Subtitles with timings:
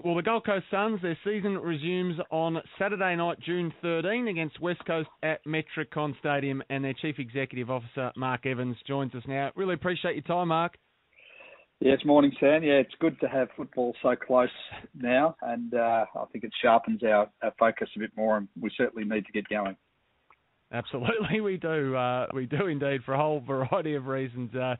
[0.00, 4.80] Well, the Gold Coast Suns, their season resumes on Saturday night, June 13, against West
[4.86, 9.50] Coast at Metricon Stadium, and their Chief Executive Officer, Mark Evans, joins us now.
[9.54, 10.78] Really appreciate your time, Mark.
[11.80, 12.62] Yes, morning, Sam.
[12.62, 14.48] Yeah, it's good to have football so close
[14.94, 18.70] now, and uh, I think it sharpens our, our focus a bit more, and we
[18.74, 19.76] certainly need to get going.
[20.72, 21.94] Absolutely, we do.
[21.94, 24.54] Uh, we do indeed for a whole variety of reasons.
[24.54, 24.76] Uh,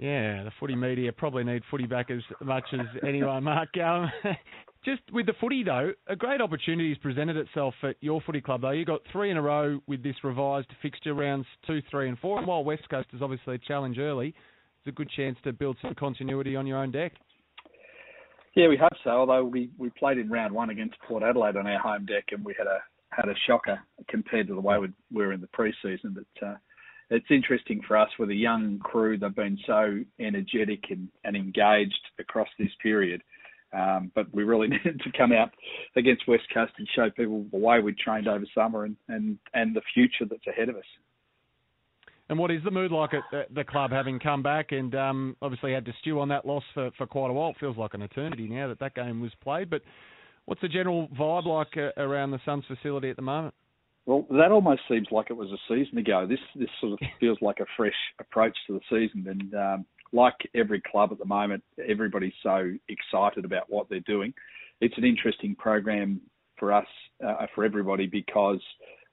[0.00, 3.68] yeah, the footy media probably need footy back as much as anyone, Mark.
[3.76, 4.10] Um,
[4.84, 8.62] just with the footy, though, a great opportunity has presented itself at your footy club,
[8.62, 8.70] though.
[8.70, 12.38] You got three in a row with this revised fixture rounds two, three, and four.
[12.38, 15.76] And while West Coast is obviously a challenge early, it's a good chance to build
[15.82, 17.12] some continuity on your own deck.
[18.54, 19.10] Yeah, we hope so.
[19.10, 22.42] Although we, we played in round one against Port Adelaide on our home deck, and
[22.42, 22.78] we had a
[23.10, 23.78] had a shocker
[24.08, 26.14] compared to the way we were in the preseason.
[26.14, 26.54] But uh,
[27.10, 29.18] it's interesting for us with a young crew.
[29.18, 33.22] They've been so energetic and, and engaged across this period.
[33.72, 35.50] Um, but we really needed to come out
[35.96, 39.74] against West Coast and show people the way we trained over summer and, and, and
[39.74, 40.84] the future that's ahead of us.
[42.28, 45.72] And what is the mood like at the club having come back and um, obviously
[45.72, 47.50] had to stew on that loss for, for quite a while?
[47.50, 49.68] It feels like an eternity now that that game was played.
[49.68, 49.82] But
[50.44, 53.52] what's the general vibe like uh, around the Suns facility at the moment?
[54.10, 56.26] Well, that almost seems like it was a season ago.
[56.28, 60.34] This this sort of feels like a fresh approach to the season, and um, like
[60.52, 64.34] every club at the moment, everybody's so excited about what they're doing.
[64.80, 66.20] It's an interesting program
[66.58, 66.88] for us,
[67.24, 68.58] uh, for everybody, because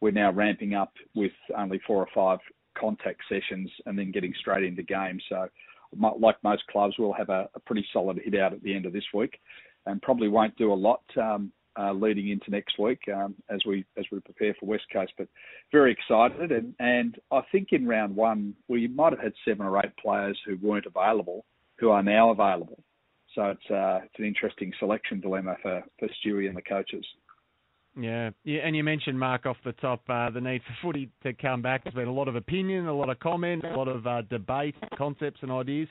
[0.00, 2.38] we're now ramping up with only four or five
[2.78, 5.24] contact sessions and then getting straight into games.
[5.28, 5.48] So,
[6.20, 8.92] like most clubs, we'll have a, a pretty solid hit out at the end of
[8.92, 9.40] this week,
[9.86, 13.84] and probably won't do a lot um, uh, leading into next week um, as we
[13.98, 15.12] as we prepare for West Coast.
[15.18, 15.28] But
[15.72, 19.78] very excited, and and I think in round one we might have had seven or
[19.78, 21.44] eight players who weren't available
[21.78, 22.82] who are now available.
[23.34, 27.04] So it's uh, it's an interesting selection dilemma for for Stewie and the coaches.
[27.96, 31.32] Yeah, yeah, and you mentioned Mark off the top uh, the need for footy to
[31.32, 31.84] come back.
[31.84, 34.74] There's been a lot of opinion, a lot of comment, a lot of uh, debate,
[34.96, 35.88] concepts, and ideas.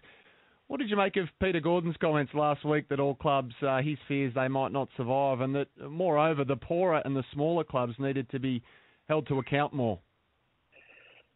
[0.67, 3.97] What did you make of Peter Gordon's comments last week that all clubs, uh, his
[4.07, 8.29] fears they might not survive, and that moreover the poorer and the smaller clubs needed
[8.31, 8.63] to be
[9.07, 9.99] held to account more?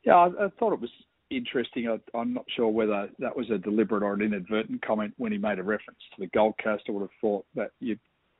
[0.03, 0.89] Yeah, I, I thought it was
[1.29, 1.87] interesting.
[1.87, 5.37] I, am not sure whether that was a deliberate or an inadvertent comment when he
[5.37, 6.85] made a reference to the Gold Coast.
[6.87, 7.97] I would have thought that you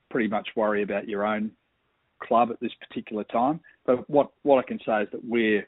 [0.09, 1.51] pretty much worry about your own
[2.23, 3.59] club at this particular time.
[3.85, 5.67] But what what I can say is that we're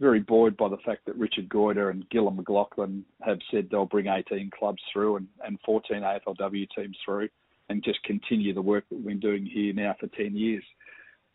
[0.00, 4.06] very buoyed by the fact that Richard Goyder and Gillon McLachlan have said they'll bring
[4.06, 7.28] 18 clubs through and, and 14 AFLW teams through
[7.68, 10.64] and just continue the work that we've been doing here now for 10 years.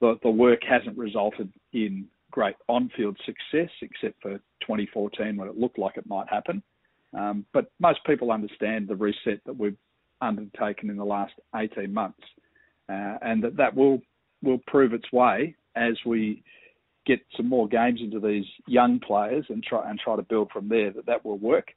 [0.02, 5.80] The, the work hasn't resulted in great on-field success except for 2014 when it looked
[5.80, 6.62] like it might happen.
[7.14, 9.78] Um, but most people understand the reset that we've
[10.22, 12.20] undertaken in the last 18 months
[12.90, 14.02] uh, and that that will
[14.44, 16.44] will prove its way as we
[17.06, 20.70] get some more games into these young players and try and try to build from
[20.70, 21.70] there that that will work.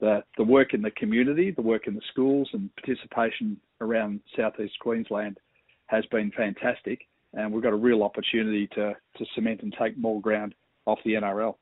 [0.00, 4.78] The the work in the community, the work in the schools, and participation around southeast
[4.80, 5.38] Queensland
[5.86, 7.00] has been fantastic,
[7.34, 10.54] and we've got a real opportunity to to cement and take more ground
[10.86, 11.54] off the NRL.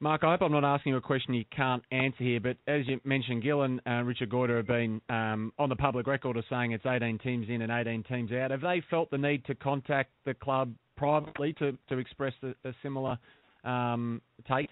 [0.00, 2.86] Mark, I hope I'm not asking you a question you can't answer here, but as
[2.86, 6.44] you mentioned, Gillon and uh, Richard Goyder have been um, on the public record of
[6.50, 8.50] saying it's 18 teams in and 18 teams out.
[8.50, 12.74] Have they felt the need to contact the club privately to, to express a, a
[12.82, 13.18] similar
[13.64, 14.70] um, take?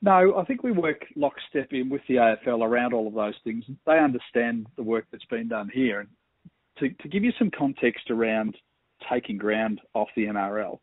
[0.00, 3.64] No, I think we work lockstep in with the AFL around all of those things.
[3.86, 6.00] They understand the work that's been done here.
[6.00, 6.08] And
[6.78, 8.56] to, to give you some context around
[9.10, 10.78] taking ground off the NRL,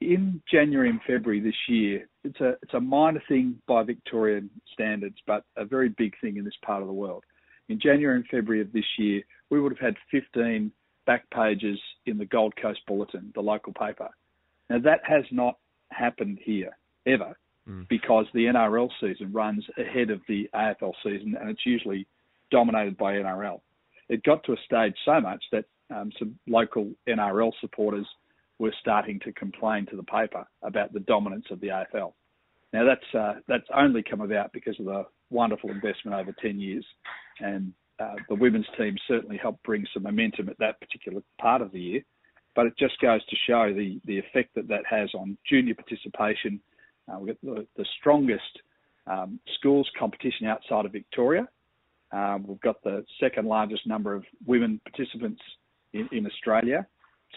[0.00, 5.16] in January and February this year, it's a it's a minor thing by Victorian standards,
[5.26, 7.22] but a very big thing in this part of the world.
[7.68, 10.72] In January and February of this year, we would have had 15
[11.10, 11.76] back pages
[12.06, 14.08] in the Gold Coast Bulletin, the local paper.
[14.68, 15.56] Now, that has not
[15.90, 16.70] happened here
[17.04, 17.36] ever
[17.68, 17.88] mm.
[17.88, 22.06] because the NRL season runs ahead of the AFL season and it's usually
[22.52, 23.60] dominated by NRL.
[24.08, 28.06] It got to a stage so much that um, some local NRL supporters
[28.60, 32.12] were starting to complain to the paper about the dominance of the AFL.
[32.72, 36.86] Now that's uh, that's only come about because of the wonderful investment over 10 years
[37.40, 41.72] and uh, the women's team certainly helped bring some momentum at that particular part of
[41.72, 42.00] the year.
[42.56, 46.60] But it just goes to show the, the effect that that has on junior participation.
[47.08, 48.60] Uh, we've got the, the strongest
[49.06, 51.48] um, schools competition outside of Victoria.
[52.12, 55.40] Um, we've got the second largest number of women participants
[55.92, 56.86] in, in Australia,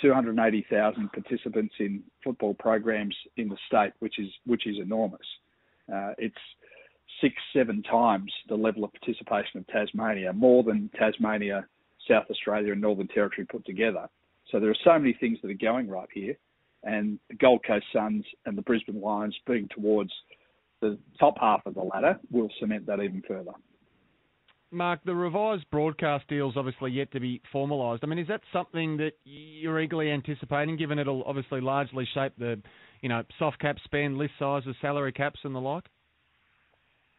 [0.01, 5.21] 280,000 participants in football programs in the state, which is which is enormous.
[5.93, 6.35] Uh, it's
[7.23, 11.65] six, seven times the level of participation of Tasmania, more than Tasmania,
[12.07, 14.07] South Australia, and Northern Territory put together.
[14.51, 16.35] So there are so many things that are going right here,
[16.83, 20.11] and the Gold Coast Suns and the Brisbane Lions being towards
[20.81, 23.53] the top half of the ladder will cement that even further.
[24.69, 27.99] Mark, the revised broadcast deal is obviously yet to be formalised.
[28.03, 32.59] I mean, is that something that you're eagerly anticipating, given it'll obviously largely shape the,
[33.01, 35.85] you know, soft cap spend, list sizes, salary caps, and the like?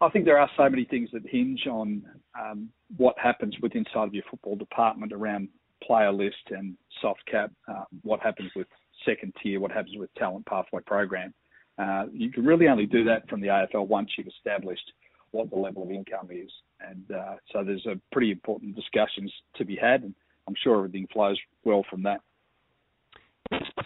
[0.00, 2.02] I think there are so many things that hinge on
[2.38, 5.48] um, what happens with inside of your football department around
[5.82, 8.66] player list and soft cap, uh, what happens with
[9.06, 11.32] second tier, what happens with talent pathway program.
[11.78, 14.92] Uh, you can really only do that from the AFL once you've established
[15.30, 16.50] what the level of income is.
[16.80, 20.14] And uh, so there's a pretty important discussions to be had, and
[20.46, 22.20] I'm sure everything flows well from that.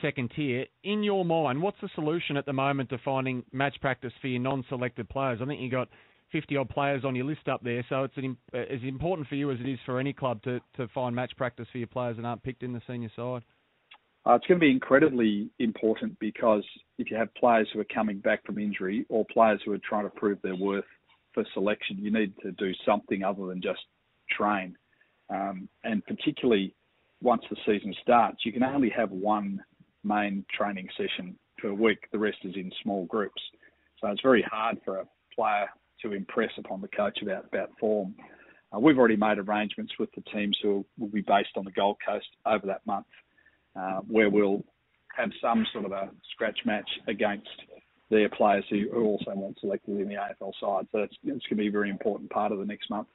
[0.00, 4.12] Second tier, in your mind, what's the solution at the moment to finding match practice
[4.20, 5.40] for your non-selected players?
[5.42, 5.88] I think you've got
[6.30, 9.50] 50 odd players on your list up there, so it's an, as important for you
[9.50, 12.24] as it is for any club to, to find match practice for your players that
[12.24, 13.42] aren't picked in the senior side.
[14.26, 16.64] Uh, it's going to be incredibly important because
[16.98, 20.04] if you have players who are coming back from injury or players who are trying
[20.04, 20.84] to prove their worth
[21.32, 23.80] for selection, you need to do something other than just
[24.30, 24.76] train.
[25.30, 26.74] Um, and particularly
[27.20, 29.62] once the season starts, you can only have one
[30.04, 31.98] main training session per week.
[32.12, 33.40] The rest is in small groups.
[34.00, 35.04] So it's very hard for a
[35.34, 35.68] player
[36.02, 38.14] to impress upon the coach about, about form.
[38.72, 41.96] Uh, we've already made arrangements with the teams who will be based on the Gold
[42.06, 43.06] Coast over that month,
[43.74, 44.62] uh, where we'll
[45.16, 47.48] have some sort of a scratch match against
[48.10, 50.86] their players who, also want selected in the AFL side.
[50.92, 53.08] So it's going to be a very important part of the next month.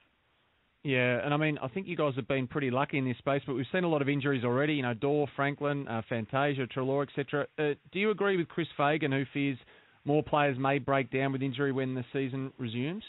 [0.83, 3.41] Yeah, and I mean, I think you guys have been pretty lucky in this space,
[3.47, 4.74] but we've seen a lot of injuries already.
[4.74, 7.47] You know, Dawr, Franklin, uh, Fantasia, Treloar, etc.
[7.57, 9.57] Uh, do you agree with Chris Fagan, who fears
[10.03, 13.03] more players may break down with injury when the season resumes?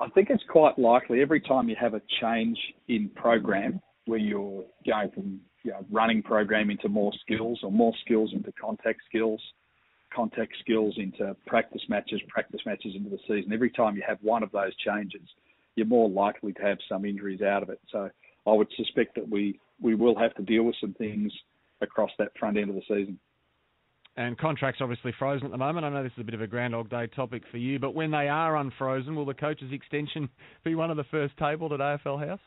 [0.00, 1.22] I think it's quite likely.
[1.22, 2.58] Every time you have a change
[2.88, 7.92] in program, where you're going from you know, running program into more skills, or more
[8.04, 9.40] skills into contact skills,
[10.14, 13.52] contact skills into practice matches, practice matches into the season.
[13.52, 15.26] Every time you have one of those changes,
[15.78, 17.80] you're more likely to have some injuries out of it.
[17.90, 18.10] So
[18.46, 21.32] I would suspect that we, we will have to deal with some things
[21.80, 23.18] across that front end of the season.
[24.16, 25.86] And contracts obviously frozen at the moment.
[25.86, 28.10] I know this is a bit of a Groundhog Day topic for you, but when
[28.10, 30.28] they are unfrozen, will the coach's extension
[30.64, 32.40] be one of the first tabled at AFL House?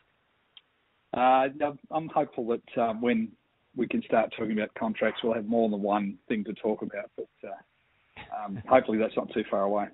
[1.13, 3.30] Uh, I'm hopeful that um, when
[3.75, 7.10] we can start talking about contracts, we'll have more than one thing to talk about.
[7.16, 9.88] But uh, um, hopefully, that's not too far away.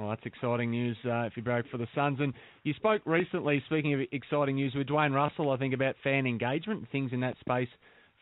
[0.00, 2.20] Well, that's exciting news uh, if you break for the Suns.
[2.20, 2.32] And
[2.62, 6.80] you spoke recently, speaking of exciting news, with Dwayne Russell, I think, about fan engagement
[6.80, 7.68] and things in that space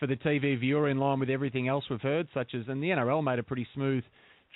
[0.01, 2.89] for the TV viewer in line with everything else we've heard, such as, and the
[2.89, 4.03] NRL made a pretty smooth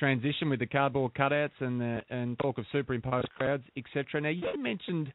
[0.01, 4.21] transition with the cardboard cutouts and the, and talk of superimposed crowds, etc.
[4.21, 5.13] Now, you mentioned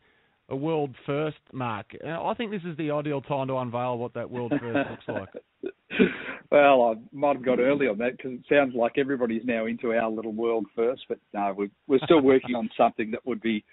[0.47, 1.87] a world first, Mark.
[2.05, 5.07] Uh, I think this is the ideal time to unveil what that world first looks
[5.07, 5.73] like.
[6.51, 9.93] well, I might have got early on that because it sounds like everybody's now into
[9.93, 13.63] our little world first, but no, we're, we're still working on something that would be,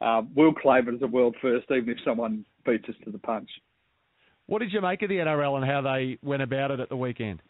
[0.00, 3.18] uh, we'll claim it as a world first, even if someone beats us to the
[3.18, 3.48] punch.
[4.46, 6.96] What did you make of the NRL and how they went about it at the
[6.96, 7.42] weekend?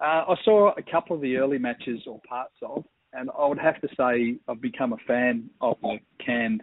[0.00, 3.58] Uh, I saw a couple of the early matches or parts of, and I would
[3.58, 6.62] have to say I've become a fan of the canned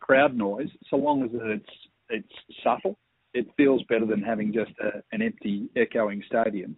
[0.00, 1.70] crowd noise, so long as it's
[2.08, 2.32] it's
[2.62, 2.98] subtle.
[3.36, 6.74] It feels better than having just a, an empty, echoing stadium.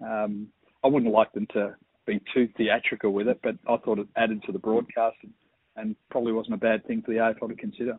[0.00, 0.48] Um,
[0.84, 1.74] I wouldn't like them to
[2.06, 5.32] be too theatrical with it, but I thought it added to the broadcast and,
[5.74, 7.98] and probably wasn't a bad thing for the AFL to consider.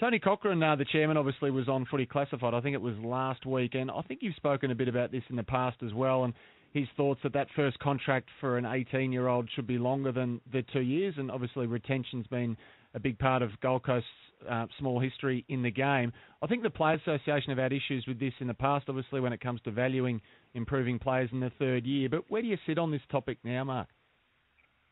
[0.00, 2.54] Tony Cochrane, uh, the chairman, obviously was on Footy Classified.
[2.54, 5.22] I think it was last week, and I think you've spoken a bit about this
[5.28, 6.24] in the past as well.
[6.24, 6.32] And
[6.72, 10.80] his thoughts that that first contract for an 18-year-old should be longer than the two
[10.80, 12.56] years, and obviously retention's been
[12.94, 14.08] a big part of Gold Coast's
[14.48, 16.12] uh, small history in the game.
[16.42, 19.32] I think the Players Association have had issues with this in the past, obviously, when
[19.32, 20.20] it comes to valuing
[20.54, 22.08] improving players in the third year.
[22.08, 23.88] But where do you sit on this topic now, Mark?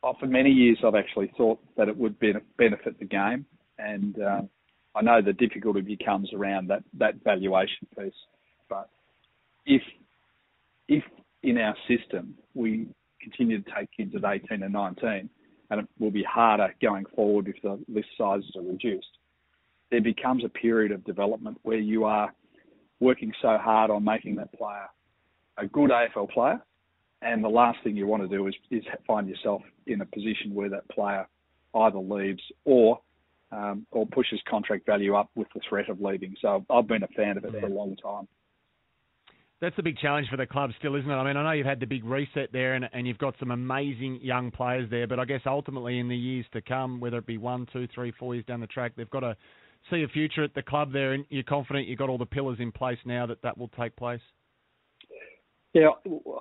[0.03, 3.47] Oh, for many years, I've actually thought that it would benefit the game,
[3.79, 4.43] and uh,
[4.95, 8.13] I know the difficulty becomes around that, that valuation piece.
[8.69, 8.89] But
[9.67, 9.83] if
[10.89, 11.05] if
[11.43, 12.89] in our system we
[13.21, 15.29] continue to take kids at 18 and 19,
[15.71, 19.18] and it will be harder going forward if the list sizes are reduced.
[19.91, 22.33] There becomes a period of development where you are
[23.01, 24.89] working so hard on making that player
[25.57, 26.63] a good AFL player,
[27.23, 30.55] and the last thing you want to do is, is find yourself in a position
[30.55, 31.27] where that player
[31.75, 33.01] either leaves or
[33.51, 36.35] um, or pushes contract value up with the threat of leaving.
[36.43, 38.29] So I've been a fan of it for a long time.
[39.61, 41.15] That's the big challenge for the club still, isn't it?
[41.15, 43.51] I mean, I know you've had the big reset there and, and you've got some
[43.51, 47.27] amazing young players there, but I guess ultimately in the years to come, whether it
[47.27, 49.37] be one, two, three, four years down the track, they've got to
[49.91, 52.59] see a future at the club there and you're confident you've got all the pillars
[52.61, 54.21] in place now that that will take place?
[55.75, 55.91] Yeah,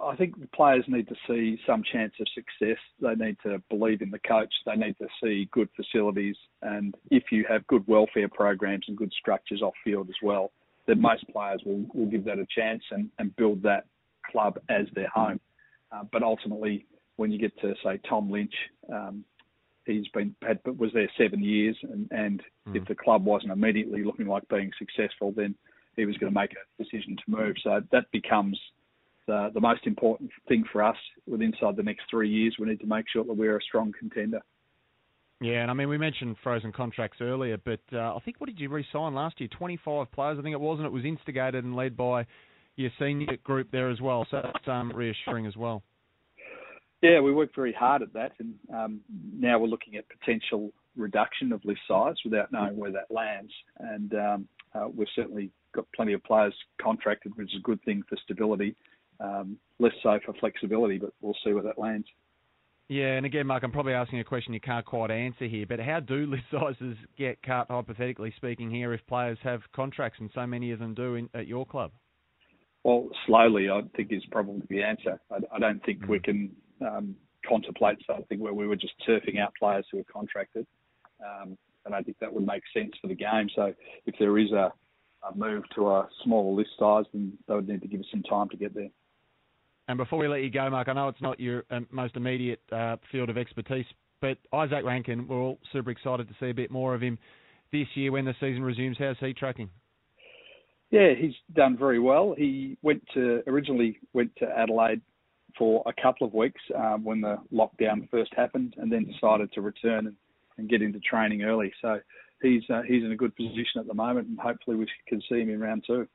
[0.01, 2.79] I think the players need to see some chance of success.
[3.01, 4.53] They need to believe in the coach.
[4.65, 6.38] They need to see good facilities.
[6.62, 10.51] And if you have good welfare programs and good structures off field as well,
[10.88, 13.86] that most players will, will give that a chance and, and build that
[14.32, 15.41] club as their home.
[15.91, 16.86] Uh, but ultimately,
[17.17, 18.53] when you get to say Tom Lynch,
[18.91, 19.25] um,
[19.88, 22.75] he's been had was there seven years, and, and mm.
[22.75, 25.56] if the club wasn't immediately looking like being successful, then
[25.96, 27.56] he was going to make a decision to move.
[27.63, 28.60] So that becomes
[29.25, 30.98] the, the most important thing for us.
[31.25, 33.94] With inside the next three years, we need to make sure that we're a strong
[33.98, 34.41] contender.
[35.39, 38.60] Yeah, and I mean, we mentioned frozen contracts earlier, but uh, I think what did
[38.60, 39.50] you re-sign last year?
[39.56, 42.25] 25 players, I think it was, and it was instigated and led by
[42.75, 44.25] your senior group there as well.
[44.32, 45.84] So that's um, reassuring as well.
[47.01, 49.01] Yeah, we worked very hard at that, and um,
[49.34, 53.51] now we're looking at potential reduction of list size without knowing where that lands.
[53.80, 58.04] And um, uh, we've certainly got plenty of players contracted, which is a good thing
[58.10, 58.75] for stability.
[59.20, 62.08] Um, less so for flexibility, but we'll see where that lands.
[62.89, 65.80] Yeah, and again, Mark, I'm probably asking a question you can't quite answer here, but
[65.80, 70.48] how do list sizes get cut, hypothetically speaking, here if players have contracts, and so
[70.48, 71.92] many of them do in, at your club?
[72.84, 75.20] Well, slowly, I think is probably the answer.
[75.30, 76.08] I, I don't think mm.
[76.08, 77.15] we can um,
[77.48, 80.65] contemplate something where we were just turfing out players who are contracted.
[81.24, 83.50] Um, and I think that would make sense for the game.
[83.55, 83.74] So
[84.05, 84.72] if there is a,
[85.27, 88.24] a move to a smaller list size, then they would need to give us some
[88.24, 88.89] time to get there.
[89.88, 92.62] And before we let you go, Mark, I know it's not your um, most immediate
[92.72, 93.86] uh, field of expertise,
[94.19, 97.17] but Izak Rankine, we're all super excited to see a bit more of him
[97.72, 98.98] this year when the season resumes.
[99.00, 99.69] How's he tracking?
[100.89, 102.34] Yeah, he's done very well.
[102.38, 105.01] He went to originally went to Adelaide
[105.58, 109.62] for a couple of weeks um, when the lockdown first happened, and then decided to
[109.62, 110.16] return and,
[110.58, 111.72] and get into training early.
[111.82, 112.00] So
[112.42, 115.42] he's uh, he's in a good position at the moment, and hopefully we can see
[115.42, 116.08] him in round two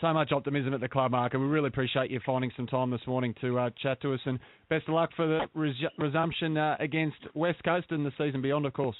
[0.00, 2.90] so much optimism at the club, Mark, and we really appreciate you finding some time
[2.90, 4.20] this morning to uh, chat to us.
[4.26, 4.38] And
[4.68, 8.66] best of luck for the res- resumption uh, against West Coast and the season beyond,
[8.66, 8.96] of course.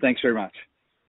[0.00, 0.52] Thanks very much.